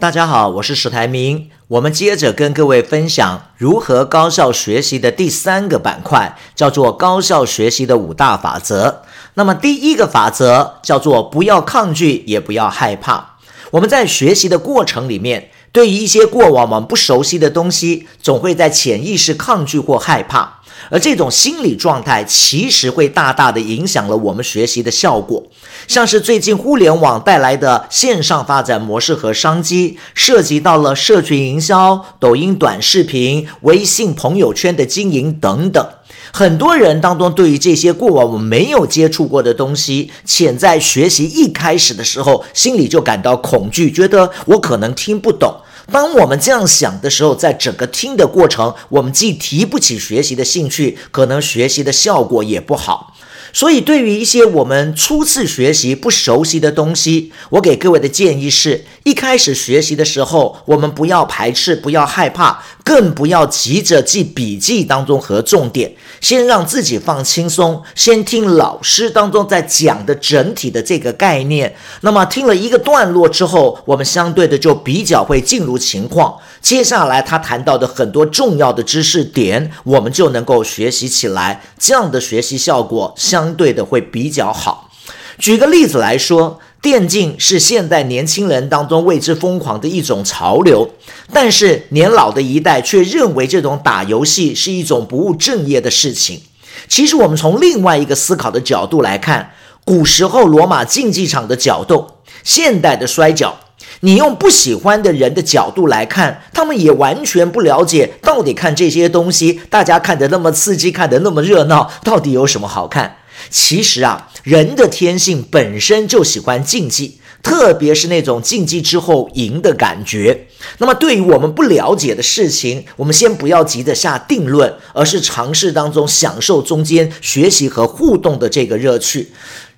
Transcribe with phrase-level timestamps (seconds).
[0.00, 1.50] 大家好，我是史台明。
[1.66, 9.02] 我们接着跟各位分享如何高效学习的第三个板块，叫做高效学习的五大法则。
[9.34, 13.37] 那么第一个法则叫做不要抗拒，也不要害怕。
[13.70, 20.60] 我们在学习的过程里面，对于一些过往我们不熟悉的东西，总会在潜意识抗拒或害怕。
[20.90, 25.42] 而这种心理状态其实会大大的影响了我们学习的效果，
[25.86, 35.84] 像是最近互联网带来的线上发展模式和商机，涉及到了社群营销、抖音短视频、微信朋友圈的经营等等。
[36.32, 45.54] 很多人当中对于这些过往我们没有接触过的东西，潜在学习一开始的时候，心里就感到恐惧，觉得我可能听不懂。
[45.90, 53.14] 当我们这样想的时候，在整个听的过程，我们既提不起学习的兴趣，可能学习的效果也不好。
[53.58, 65.92] 所以，对于一些我们初次学习不熟悉的东西，我给各位的建议是：一开始学习的时候，我们不要排斥，不要害怕，更不要急着记笔记当中和重点。
[66.20, 71.74] 先让自己放轻松，先听老师当中在讲的整体的这个概念。
[72.02, 76.36] 那么听了一个段落之后，我们相对的就比较会进入情况。
[76.60, 81.60] 接下来他谈到的很多重要的知识点，我们就能够学习起来。
[81.76, 84.90] 这样的学习效果相相对的会比较好。
[85.38, 86.60] 举个例子来说。
[86.80, 90.88] 电竞是现代年轻人当中为之疯狂的一种潮流，
[91.32, 96.40] 但是年老的一代却认为这种打游戏是一种不务正业的事情。
[96.86, 99.50] 其实，我们从另外一个思考的角度来看，
[99.84, 103.58] 古时候罗马竞技场的角斗，现代的摔跤，
[104.02, 113.16] 你用不喜欢的人的角度来看，他们也完全不了解到底看这些东西，大家看得那么刺激，看得那么热闹，到底有什么好看？
[113.50, 120.46] 其实啊，人的天性本身就喜欢竞技，特别是那种竞技之后赢的感觉。
[120.78, 129.28] 那么，对于我们不了解的事情，我们先不要急着下定论，而是尝试当中享受中间学习和互动的这个乐趣。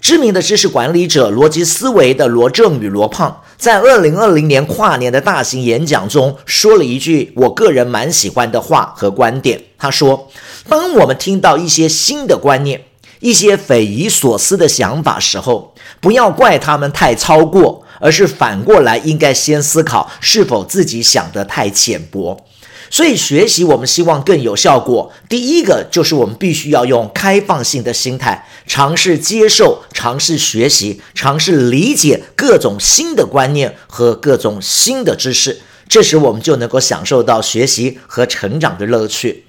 [0.00, 9.62] 知名的知识管理者、逻辑思维的罗正与罗胖，在二零二零年跨年的大型演讲中，说了一句我个人蛮喜欢的话和观点。
[9.76, 10.30] 他说
[10.66, 12.84] ：“当我们听到一些新的观念，”
[13.20, 22.46] 一些匪夷所思的想法时候，不要怪他们太超过，而是反过来应该先思考是否自己想得太浅薄。
[22.92, 39.44] 所以学习我们希望更有效果，第一个就是我们必须要用开放性的心态，尝试接受、尝试学习、尝试理解各种新的观念和各种新的知识，这时我们就能够享受到学习和成长的乐趣。